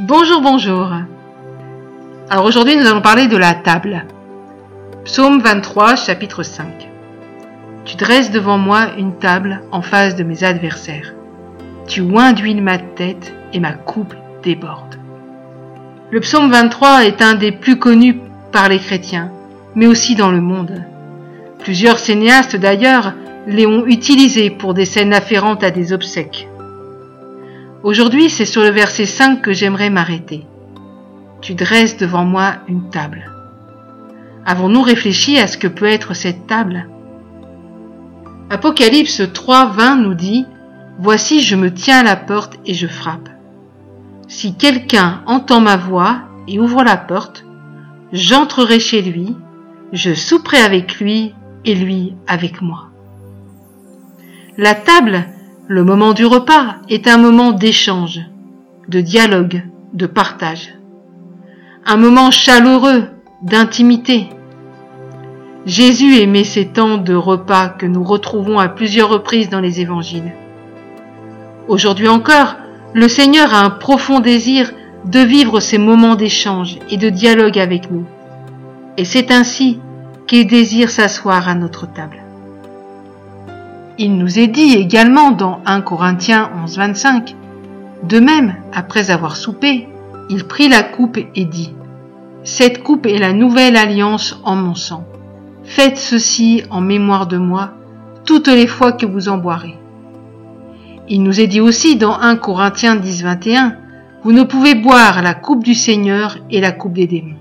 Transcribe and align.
Bonjour, 0.00 0.40
bonjour. 0.40 0.92
Alors 2.30 2.44
aujourd'hui, 2.44 2.76
nous 2.76 2.86
allons 2.86 3.00
parler 3.00 3.26
de 3.26 3.36
la 3.36 3.54
table. 3.54 4.04
Psaume 5.04 5.40
23, 5.40 5.96
chapitre 5.96 6.44
5. 6.44 6.88
Tu 7.84 7.96
dresses 7.96 8.30
devant 8.30 8.58
moi 8.58 8.90
une 8.96 9.18
table 9.18 9.60
en 9.72 9.82
face 9.82 10.14
de 10.14 10.22
mes 10.22 10.44
adversaires. 10.44 11.14
Tu 11.88 12.00
oins 12.00 12.32
ma 12.60 12.78
tête 12.78 13.34
et 13.52 13.58
ma 13.58 13.72
coupe 13.72 14.14
déborde. 14.44 15.00
Le 16.12 16.20
psaume 16.20 16.48
23 16.48 17.04
est 17.04 17.20
un 17.20 17.34
des 17.34 17.50
plus 17.50 17.80
connus 17.80 18.20
par 18.52 18.68
les 18.68 18.78
chrétiens, 18.78 19.32
mais 19.74 19.88
aussi 19.88 20.14
dans 20.14 20.30
le 20.30 20.40
monde. 20.40 20.84
Plusieurs 21.58 21.98
cinéastes 21.98 22.54
d'ailleurs 22.54 23.14
les 23.48 23.66
ont 23.66 23.84
utilisés 23.84 24.50
pour 24.50 24.74
des 24.74 24.84
scènes 24.84 25.12
afférentes 25.12 25.64
à 25.64 25.72
des 25.72 25.92
obsèques. 25.92 26.46
Aujourd'hui, 27.84 28.28
c'est 28.28 28.44
sur 28.44 28.62
le 28.62 28.70
verset 28.70 29.06
5 29.06 29.40
que 29.40 29.52
j'aimerais 29.52 29.88
m'arrêter. 29.88 30.44
Tu 31.40 31.54
dresses 31.54 31.96
devant 31.96 32.24
moi 32.24 32.56
une 32.66 32.90
table. 32.90 33.30
Avons-nous 34.44 34.82
réfléchi 34.82 35.38
à 35.38 35.46
ce 35.46 35.56
que 35.56 35.68
peut 35.68 35.86
être 35.86 36.14
cette 36.14 36.48
table? 36.48 36.88
Apocalypse 38.50 39.22
3, 39.32 39.66
20 39.66 39.96
nous 39.96 40.14
dit 40.14 40.44
Voici, 40.98 41.40
je 41.40 41.54
me 41.54 41.72
tiens 41.72 42.00
à 42.00 42.02
la 42.02 42.16
porte 42.16 42.58
et 42.66 42.74
je 42.74 42.88
frappe. 42.88 43.28
Si 44.26 44.56
quelqu'un 44.56 45.22
entend 45.26 45.60
ma 45.60 45.76
voix 45.76 46.22
et 46.48 46.58
ouvre 46.58 46.82
la 46.82 46.96
porte, 46.96 47.44
j'entrerai 48.12 48.80
chez 48.80 49.02
lui, 49.02 49.36
je 49.92 50.14
souperai 50.14 50.58
avec 50.58 50.98
lui 50.98 51.32
et 51.64 51.76
lui 51.76 52.16
avec 52.26 52.60
moi. 52.60 52.88
La 54.56 54.74
table, 54.74 55.26
le 55.68 55.84
moment 55.84 56.14
du 56.14 56.24
repas, 56.24 56.76
est 56.88 57.06
un 57.06 57.18
moment 57.18 57.52
d'échange, 57.52 58.20
de 58.88 59.02
dialogue, 59.02 59.64
de 59.92 60.06
partage. 60.06 60.72
Un 61.84 61.98
moment 61.98 62.30
chaleureux, 62.30 63.04
d'intimité. 63.42 64.30
Jésus 65.66 66.20
aimait 66.20 66.44
ces 66.44 66.68
temps 66.68 66.96
de 66.96 67.14
repas 67.14 67.68
que 67.68 67.84
nous 67.84 68.02
retrouvons 68.02 68.58
à 68.58 68.68
plusieurs 68.68 69.10
reprises 69.10 69.50
dans 69.50 69.60
les 69.60 69.82
évangiles. 69.82 70.32
Aujourd'hui 71.68 72.08
encore, 72.08 72.56
le 72.94 73.06
Seigneur 73.06 73.52
a 73.52 73.62
un 73.62 73.70
profond 73.70 74.20
désir 74.20 74.72
de 75.04 75.20
vivre 75.20 75.60
ces 75.60 75.76
moments 75.76 76.14
d'échange 76.14 76.78
et 76.90 76.96
de 76.96 77.10
dialogue 77.10 77.58
avec 77.58 77.90
nous. 77.90 78.06
Et 78.96 79.04
c'est 79.04 79.30
ainsi 79.30 79.78
qu'il 80.26 80.46
désire 80.46 80.88
s'asseoir 80.88 81.46
à 81.46 81.54
notre 81.54 81.92
table. 81.92 82.22
Il 84.00 84.16
nous 84.16 84.38
est 84.38 84.46
dit 84.46 84.74
également 84.74 85.32
dans 85.32 85.60
1 85.66 85.80
Corinthiens 85.80 86.52
11, 86.62 86.76
25, 86.76 87.34
De 88.04 88.20
même, 88.20 88.54
après 88.72 89.10
avoir 89.10 89.34
soupé, 89.34 89.88
il 90.30 90.44
prit 90.44 90.68
la 90.68 90.84
coupe 90.84 91.18
et 91.18 91.44
dit, 91.44 91.74
Cette 92.44 92.84
coupe 92.84 93.06
est 93.06 93.18
la 93.18 93.32
nouvelle 93.32 93.76
alliance 93.76 94.40
en 94.44 94.54
mon 94.54 94.76
sang. 94.76 95.04
Faites 95.64 95.98
ceci 95.98 96.62
en 96.70 96.80
mémoire 96.80 97.26
de 97.26 97.38
moi 97.38 97.72
toutes 98.24 98.46
les 98.46 98.68
fois 98.68 98.92
que 98.92 99.04
vous 99.04 99.28
en 99.28 99.36
boirez. 99.36 99.74
Il 101.08 101.24
nous 101.24 101.40
est 101.40 101.48
dit 101.48 101.60
aussi 101.60 101.96
dans 101.96 102.20
1 102.20 102.36
Corinthiens 102.36 102.94
10, 102.94 103.24
21, 103.24 103.74
Vous 104.22 104.30
ne 104.30 104.44
pouvez 104.44 104.76
boire 104.76 105.22
la 105.22 105.34
coupe 105.34 105.64
du 105.64 105.74
Seigneur 105.74 106.38
et 106.52 106.60
la 106.60 106.70
coupe 106.70 106.92
des 106.92 107.08
démons. 107.08 107.38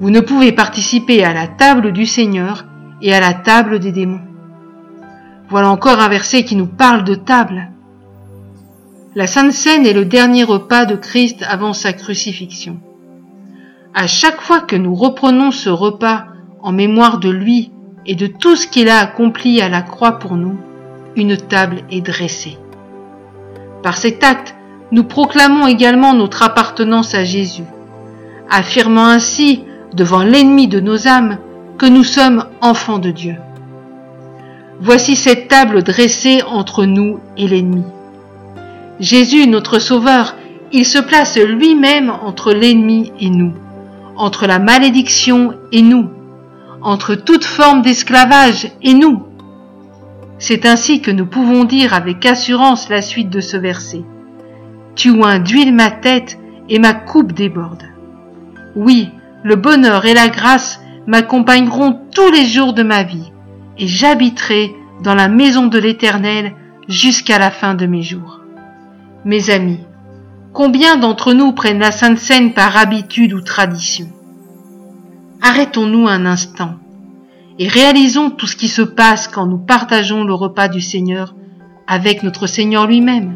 Vous 0.00 0.08
ne 0.08 0.20
pouvez 0.20 0.52
participer 0.52 1.22
à 1.22 1.34
la 1.34 1.46
table 1.46 1.92
du 1.92 2.06
Seigneur 2.06 2.64
et 3.02 3.12
à 3.12 3.20
la 3.20 3.34
table 3.34 3.80
des 3.80 3.92
démons. 3.92 4.31
Voilà 5.52 5.68
encore 5.68 6.00
un 6.00 6.08
verset 6.08 6.44
qui 6.44 6.56
nous 6.56 6.66
parle 6.66 7.04
de 7.04 7.14
table. 7.14 7.68
La 9.14 9.26
Sainte 9.26 9.52
Seine 9.52 9.84
est 9.84 9.92
le 9.92 10.06
dernier 10.06 10.44
repas 10.44 10.86
de 10.86 10.96
Christ 10.96 11.44
avant 11.46 11.74
sa 11.74 11.92
crucifixion. 11.92 12.80
À 13.92 14.06
chaque 14.06 14.40
fois 14.40 14.60
que 14.60 14.76
nous 14.76 14.94
reprenons 14.94 15.50
ce 15.50 15.68
repas 15.68 16.24
en 16.62 16.72
mémoire 16.72 17.18
de 17.18 17.28
lui 17.28 17.70
et 18.06 18.14
de 18.14 18.28
tout 18.28 18.56
ce 18.56 18.66
qu'il 18.66 18.88
a 18.88 19.00
accompli 19.00 19.60
à 19.60 19.68
la 19.68 19.82
croix 19.82 20.12
pour 20.12 20.36
nous, 20.36 20.58
une 21.16 21.36
table 21.36 21.82
est 21.90 22.00
dressée. 22.00 22.56
Par 23.82 23.98
cet 23.98 24.24
acte, 24.24 24.54
nous 24.90 25.04
proclamons 25.04 25.66
également 25.66 26.14
notre 26.14 26.42
appartenance 26.42 27.14
à 27.14 27.24
Jésus, 27.24 27.66
affirmant 28.48 29.04
ainsi 29.04 29.64
devant 29.92 30.22
l'ennemi 30.22 30.66
de 30.66 30.80
nos 30.80 31.06
âmes 31.06 31.36
que 31.76 31.84
nous 31.84 32.04
sommes 32.04 32.46
enfants 32.62 32.98
de 32.98 33.10
Dieu. 33.10 33.36
Voici 34.84 35.14
cette 35.14 35.46
table 35.46 35.84
dressée 35.84 36.42
entre 36.44 36.86
nous 36.86 37.20
et 37.36 37.46
l'ennemi. 37.46 37.84
Jésus, 38.98 39.46
notre 39.46 39.78
Sauveur, 39.78 40.34
il 40.72 40.84
se 40.84 40.98
place 40.98 41.38
lui-même 41.38 42.10
entre 42.10 42.52
l'ennemi 42.52 43.12
et 43.20 43.30
nous, 43.30 43.52
entre 44.16 44.48
la 44.48 44.58
malédiction 44.58 45.54
et 45.70 45.82
nous, 45.82 46.10
entre 46.80 47.14
toute 47.14 47.44
forme 47.44 47.82
d'esclavage 47.82 48.72
et 48.82 48.94
nous. 48.94 49.22
C'est 50.40 50.66
ainsi 50.66 51.00
que 51.00 51.12
nous 51.12 51.26
pouvons 51.26 51.62
dire 51.62 51.94
avec 51.94 52.26
assurance 52.26 52.88
la 52.88 53.02
suite 53.02 53.30
de 53.30 53.40
ce 53.40 53.56
verset. 53.56 54.02
Tu 54.96 55.10
oins 55.10 55.38
d'huile 55.38 55.72
ma 55.72 55.92
tête 55.92 56.40
et 56.68 56.80
ma 56.80 56.92
coupe 56.92 57.34
déborde. 57.34 57.84
Oui, 58.74 59.10
le 59.44 59.54
bonheur 59.54 60.06
et 60.06 60.14
la 60.14 60.26
grâce 60.26 60.80
m'accompagneront 61.06 62.00
tous 62.12 62.32
les 62.32 62.46
jours 62.46 62.72
de 62.72 62.82
ma 62.82 63.04
vie 63.04 63.31
et 63.78 63.86
j'habiterai 63.86 64.74
dans 65.02 65.14
la 65.14 65.28
maison 65.28 65.66
de 65.66 65.78
l'Éternel 65.78 66.54
jusqu'à 66.88 67.38
la 67.38 67.50
fin 67.50 67.74
de 67.74 67.86
mes 67.86 68.02
jours. 68.02 68.40
Mes 69.24 69.50
amis, 69.50 69.80
combien 70.52 70.96
d'entre 70.96 71.32
nous 71.32 71.52
prennent 71.52 71.78
la 71.78 71.92
Sainte 71.92 72.18
Seine 72.18 72.52
par 72.54 72.76
habitude 72.76 73.32
ou 73.32 73.40
tradition? 73.40 74.08
Arrêtons-nous 75.40 76.06
un 76.06 76.26
instant 76.26 76.76
et 77.58 77.68
réalisons 77.68 78.30
tout 78.30 78.46
ce 78.46 78.56
qui 78.56 78.68
se 78.68 78.82
passe 78.82 79.28
quand 79.28 79.46
nous 79.46 79.58
partageons 79.58 80.24
le 80.24 80.34
repas 80.34 80.68
du 80.68 80.80
Seigneur 80.80 81.34
avec 81.86 82.22
notre 82.22 82.46
Seigneur 82.46 82.86
lui-même. 82.86 83.34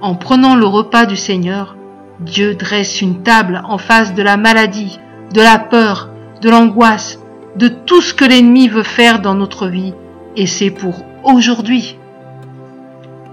En 0.00 0.14
prenant 0.14 0.54
le 0.54 0.66
repas 0.66 1.06
du 1.06 1.16
Seigneur, 1.16 1.76
Dieu 2.20 2.54
dresse 2.54 3.00
une 3.00 3.22
table 3.22 3.62
en 3.64 3.78
face 3.78 4.14
de 4.14 4.22
la 4.22 4.36
maladie, 4.36 4.98
de 5.32 5.40
la 5.40 5.58
peur, 5.58 6.10
de 6.42 6.50
l'angoisse, 6.50 7.18
de 7.56 7.68
tout 7.68 8.02
ce 8.02 8.12
que 8.12 8.24
l'ennemi 8.24 8.68
veut 8.68 8.82
faire 8.82 9.20
dans 9.20 9.34
notre 9.34 9.66
vie, 9.66 9.94
et 10.36 10.46
c'est 10.46 10.70
pour 10.70 11.02
aujourd'hui. 11.24 11.96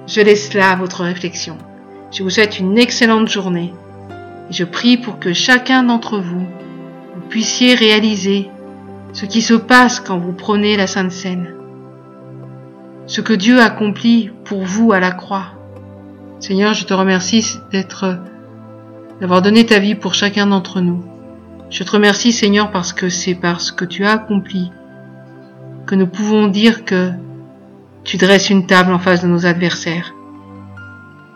Je 0.08 0.22
laisse 0.22 0.54
là 0.54 0.76
votre 0.76 1.04
réflexion. 1.04 1.58
Je 2.12 2.24
vous 2.24 2.30
souhaite 2.30 2.60
une 2.60 2.78
excellente 2.78 3.28
journée. 3.28 3.74
je 4.50 4.64
prie 4.64 4.98
pour 4.98 5.20
que 5.20 5.34
chacun 5.34 5.84
d'entre 5.84 6.20
vous, 6.20 6.46
vous 7.16 7.22
puissiez 7.30 7.76
réaliser 7.76 8.50
ce 9.14 9.26
qui 9.26 9.42
se 9.42 9.54
passe 9.54 10.00
quand 10.00 10.18
vous 10.18 10.34
prenez 10.34 10.78
la 10.78 10.88
Sainte 10.88 11.12
Seine. 11.12 11.56
Ce 13.08 13.22
que 13.22 13.34
Dieu 13.34 13.62
accomplit 13.62 14.32
pour 14.46 14.64
vous 14.64 14.94
à 14.94 15.00
la 15.00 15.12
croix. 15.12 15.54
Seigneur, 16.40 16.74
je 16.74 16.86
te 16.86 16.94
remercie 16.94 17.58
d'être, 17.72 18.20
d'avoir 19.20 19.42
donné 19.42 19.66
ta 19.66 19.80
vie 19.80 19.96
pour 19.96 20.14
chacun 20.14 20.48
d'entre 20.48 20.82
nous. 20.82 21.04
Je 21.74 21.84
te 21.84 21.90
remercie, 21.90 22.32
Seigneur, 22.32 22.70
parce 22.70 22.94
que 22.94 23.10
c'est 23.10 23.34
parce 23.34 23.72
que 23.72 23.84
tu 23.84 24.06
as 24.06 24.12
accompli 24.12 24.72
que 25.88 25.96
nous 25.96 26.06
pouvons 26.06 26.46
dire 26.46 26.86
que 26.86 27.10
tu 28.04 28.18
dresses 28.18 28.52
une 28.52 28.68
table 28.68 28.94
en 28.94 29.00
face 29.00 29.24
de 29.24 29.28
nos 29.28 29.48
adversaires. 29.48 30.14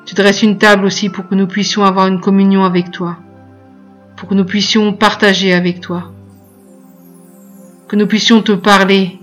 Tu 0.05 0.13
dresses 0.13 0.43
une 0.43 0.59
table 0.59 0.85
aussi 0.85 1.09
pour 1.09 1.27
que 1.27 1.33
nous 1.33 1.47
puissions 1.47 1.83
avoir 1.83 2.05
une 2.05 2.19
communion 2.19 2.65
avec 2.65 2.91
toi, 2.91 3.17
pour 4.15 4.29
que 4.29 4.35
nous 4.35 4.45
puissions 4.45 4.93
partager 4.93 5.55
avec 5.55 5.81
toi, 5.81 6.11
que 7.87 7.95
nous 7.95 8.05
puissions 8.05 8.43
te 8.43 8.51
parler 8.51 9.19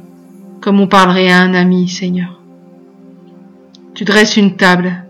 comme 0.61 0.81
on 0.81 0.89
parlerait 0.89 1.31
à 1.31 1.43
un 1.43 1.55
ami, 1.55 1.89
Seigneur. 1.89 2.41
Tu 3.95 4.03
dresses 4.03 4.37
une 4.37 4.57
table 4.57 5.05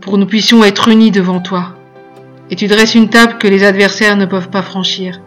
pour 0.00 0.12
que 0.12 0.18
nous 0.18 0.26
puissions 0.26 0.62
être 0.62 0.86
unis 0.86 1.10
devant 1.10 1.40
toi, 1.40 1.74
et 2.48 2.54
tu 2.54 2.68
dresses 2.68 2.94
une 2.94 3.08
table 3.08 3.38
que 3.38 3.48
les 3.48 3.64
adversaires 3.64 4.16
ne 4.16 4.26
peuvent 4.26 4.48
pas 4.48 4.62
franchir. 4.62 5.20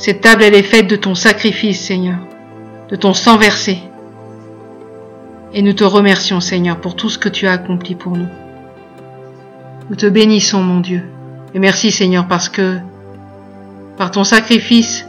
Cette 0.00 0.22
table, 0.22 0.44
elle 0.44 0.54
est 0.54 0.62
faite 0.62 0.86
de 0.86 0.96
ton 0.96 1.14
sacrifice, 1.14 1.78
Seigneur, 1.78 2.20
de 2.88 2.96
ton 2.96 3.12
sang 3.12 3.36
versé. 3.36 3.80
Et 5.52 5.60
nous 5.60 5.74
te 5.74 5.84
remercions, 5.84 6.40
Seigneur, 6.40 6.80
pour 6.80 6.96
tout 6.96 7.10
ce 7.10 7.18
que 7.18 7.28
tu 7.28 7.46
as 7.46 7.52
accompli 7.52 7.94
pour 7.94 8.16
nous. 8.16 8.28
Nous 9.90 9.96
te 9.96 10.06
bénissons, 10.06 10.62
mon 10.62 10.80
Dieu. 10.80 11.02
Et 11.52 11.58
merci, 11.58 11.90
Seigneur, 11.90 12.26
parce 12.28 12.48
que 12.48 12.78
par 13.98 14.10
ton 14.10 14.24
sacrifice, 14.24 15.04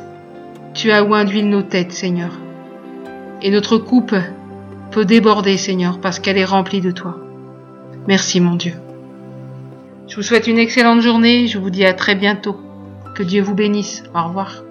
tu 0.73 0.91
as 0.91 1.05
oint 1.05 1.23
d'huile 1.23 1.47
nos 1.47 1.61
têtes, 1.61 1.93
Seigneur. 1.93 2.31
Et 3.41 3.49
notre 3.49 3.77
coupe 3.77 4.15
peut 4.91 5.05
déborder, 5.05 5.55
Seigneur, 5.55 6.01
parce 6.01 6.19
qu'elle 6.19 6.37
est 6.37 6.43
remplie 6.43 6.81
de 6.81 6.91
toi. 6.91 7.17
Merci, 8.09 8.41
mon 8.41 8.55
Dieu. 8.55 8.73
Je 10.09 10.17
vous 10.17 10.21
souhaite 10.21 10.47
une 10.47 10.59
excellente 10.59 10.99
journée. 10.99 11.47
Je 11.47 11.59
vous 11.59 11.69
dis 11.69 11.85
à 11.85 11.93
très 11.93 12.15
bientôt. 12.15 12.59
Que 13.15 13.23
Dieu 13.23 13.41
vous 13.41 13.55
bénisse. 13.55 14.03
Au 14.13 14.27
revoir. 14.27 14.63